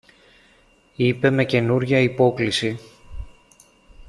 είπε 0.95 1.29
με 1.29 1.45
καινούρια 1.45 1.99
υπόκλιση. 1.99 2.79